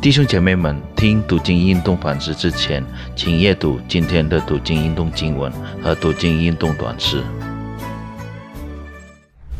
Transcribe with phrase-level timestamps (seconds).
[0.00, 2.84] 弟兄姐妹们，听读经运动反思之前，
[3.16, 7.20] 请阅读今天的读经运动经文和读经运动短诗。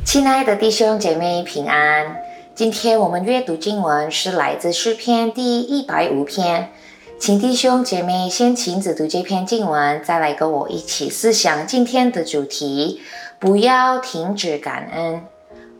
[0.04, 2.16] 亲爱的弟兄姐妹平安，
[2.54, 6.70] 今天我们阅读经文是来自诗篇第一百五篇，
[7.18, 13.00] 请弟兄姐妹先亲自读这篇经文，再来跟我一起思想今天的主题，
[13.40, 15.20] 不要停止感恩。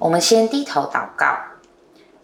[0.01, 1.39] 我们先低头祷告，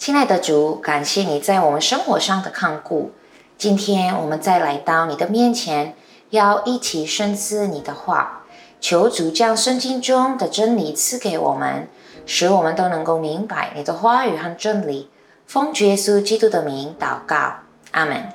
[0.04, 3.12] 亲爱的主，感谢你在我们生活上的看顾。
[3.56, 5.96] 今天我们再来到你的面前，
[6.28, 8.42] 要一起深思你的话。
[8.82, 11.88] 求主将圣经中的真理赐给我们，
[12.26, 15.08] 使我们都能够明白你的话语和真理。
[15.46, 17.60] 奉耶稣基督的名祷告，
[17.92, 18.28] 阿门。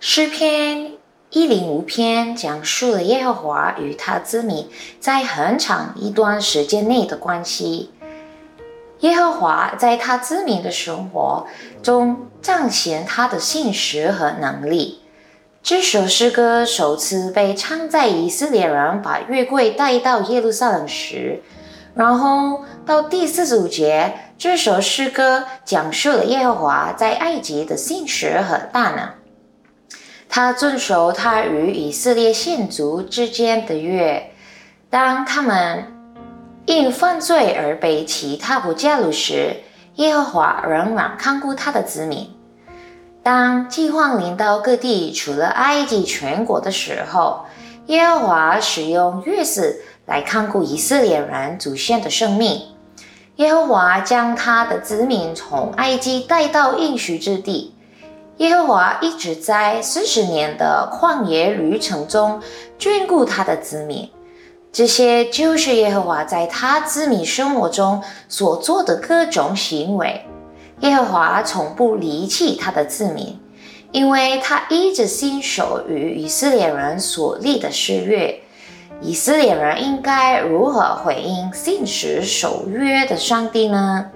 [0.00, 0.98] 诗篇
[1.30, 4.68] 一零五篇讲述了耶和华与他子民
[5.00, 7.90] 在很长一段时间内的关系。
[9.00, 11.46] 耶和华在他知名的生活
[11.82, 15.02] 中彰显他的信实和能力。
[15.62, 21.42] 这首诗歌首次被唱在以色列人把月桂带到耶路撒冷时，
[21.94, 29.10] 然后到第四十五节，这首诗歌讲述了耶和华在埃及的信实和大能。
[30.30, 34.30] 他遵守他与以色列先祖之间的约，
[34.88, 35.99] 当他们
[36.66, 39.56] 因犯罪而被其他国加入时，
[39.96, 42.30] 耶和华仍然看顾他的子民。
[43.22, 47.44] 当饥荒临到各地，除了埃及全国的时候，
[47.86, 52.62] 耶和华使用月食来看顾以色列人祖先的生命。
[53.36, 57.74] 耶和华将他的子民从埃及带到应许之地。
[58.36, 62.40] 耶和华一直在四十年的旷野旅程中
[62.78, 64.08] 眷顾他的子民。
[64.72, 70.24] 这些就是耶和华在他子民生活中所做的各种行为。
[70.80, 73.38] 耶和华从不离弃他的子民，
[73.92, 78.40] 因为他一直信守与以色列人所立的誓约。
[79.02, 84.10] 以色列人应该如何回应信实守约的上帝呢？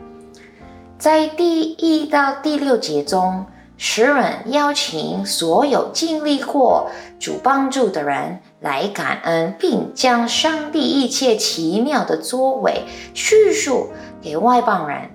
[0.98, 3.46] 在第一到第六节中，
[3.76, 13.90] 诗人邀请所有经历过主帮助的人来感恩，并将上帝一切奇妙的作为叙述
[14.22, 15.10] 给外邦人。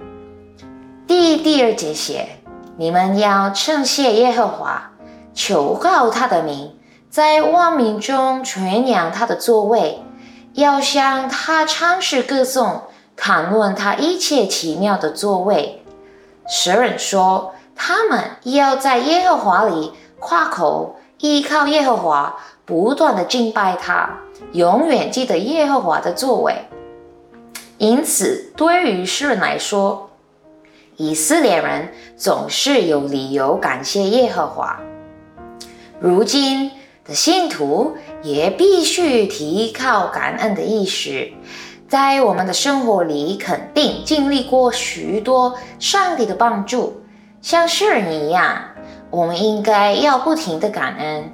[1.08, 2.38] 第第二节写：
[2.78, 4.92] 你们要称谢耶和华，
[5.34, 6.78] 求告他的名，
[7.10, 10.04] 在万民中传扬他的座位，
[10.54, 12.84] 要向他唱诗歌颂，
[13.18, 15.84] 谈论他一切奇妙的作为。
[16.48, 22.36] 诗人说，他们要在耶和华里夸口，依靠耶和华，
[22.70, 24.08] 不断的敬拜他，
[24.52, 26.54] 永远记得耶和华的作为。
[27.80, 30.12] 因此，对于世人来说，
[30.96, 34.80] 以色列人总是有理由感谢耶和华。
[36.00, 36.70] 如今
[37.04, 41.34] 的信徒也必须提靠感恩的意识，
[41.88, 47.02] 在我们的生活里肯定经历过许多上帝的帮助，
[47.42, 48.62] 像世人一样，
[49.10, 51.32] 我们应该要不停的感恩，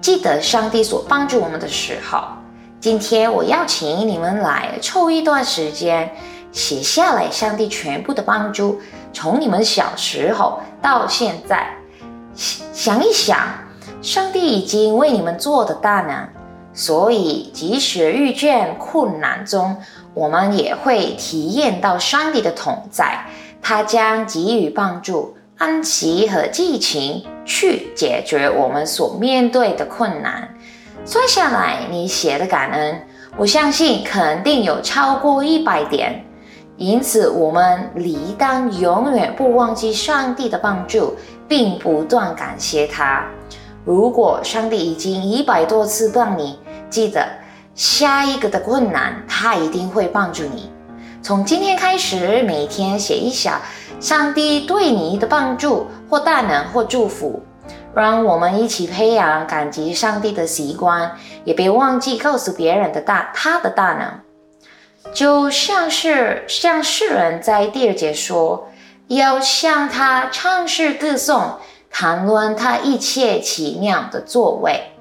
[0.00, 2.22] 记得上帝所帮助我们的时候。
[2.80, 6.14] 今天我邀请你们来抽一段时间。
[6.50, 8.80] 写下来，上帝全部的帮助，
[9.12, 11.76] 从你们小时候到现在，
[12.34, 13.38] 想一想，
[14.00, 16.26] 上帝已经为你们做的大能。
[16.72, 19.76] 所以，即使遇见困难中，
[20.14, 23.26] 我们也会体验到上帝的同在，
[23.60, 30.54] 他将给予帮助、安息和激情，去解决我们所面对的困难。
[31.04, 33.02] 算下来，你写的感恩，
[33.36, 36.24] 我相信肯定有超过一百点。
[36.76, 41.16] 因此，我们理当永远不忘记上帝的帮助，
[41.48, 43.24] 并不断感谢他。
[43.84, 47.26] 如果上帝已经一百多次帮你，记得
[47.74, 50.70] 下一个的困难，他一定会帮助你。
[51.20, 53.60] 从今天开始，每天写一小
[54.00, 57.42] 上帝对你的帮助或大能或祝福，
[57.94, 64.20] 让我们一起培养感激上帝的习惯，也别忘记告诉别人的大他的大能。
[65.12, 68.68] 就像是像世人在第二节说，
[69.08, 71.54] 要向他唱诗歌颂，
[71.90, 74.92] 谈论他一切奇妙的作为。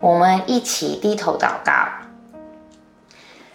[0.00, 1.72] 我们一起低头祷告，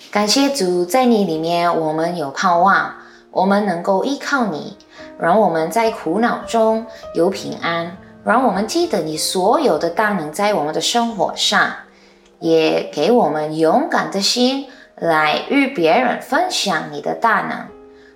[0.09, 2.95] 感谢主，在你里面我们有盼望，
[3.37, 4.75] 我们能够依靠你，
[5.19, 7.95] 让我们在苦恼中有平安，
[8.25, 11.71] 让我们记得你所有的大能在我们的生活上，
[12.39, 14.67] 也给我们勇敢的心。
[14.95, 17.67] 来与别人分享你的大能，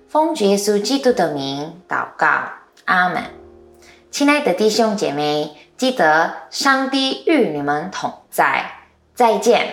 [0.08, 2.26] 奉耶稣基督的名祷告，
[2.86, 3.22] 阿门。
[4.10, 8.64] 亲爱的弟兄姐妹，记得上帝与你们同在。
[9.14, 9.68] 再见。